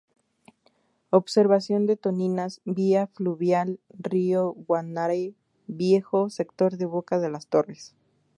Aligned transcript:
Observación 1.11 1.85
de 1.85 1.95
toninas: 1.95 2.59
Vía 2.65 3.05
fluvial 3.05 3.79
río 3.91 4.49
Guanare 4.53 5.35
Viejo, 5.67 6.31
sector 6.31 6.75
Boca 6.87 7.19
de 7.19 7.29
las 7.29 7.45
Torres. 7.45 7.93